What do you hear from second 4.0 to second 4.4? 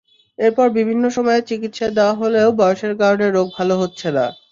না।